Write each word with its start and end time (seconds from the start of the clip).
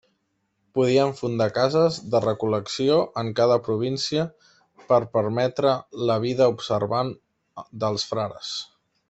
Podien 0.77 1.11
fundar 1.17 1.47
cases 1.57 1.99
de 2.15 2.21
recol·lecció 2.23 2.95
en 3.23 3.29
cada 3.41 3.57
província 3.67 4.25
per 4.93 4.99
permetre 5.19 5.75
la 6.13 6.17
vida 6.25 6.49
observant 6.57 7.13
dels 7.85 8.09
frares. 8.15 8.53